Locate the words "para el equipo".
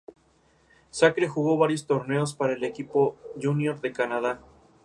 2.33-3.17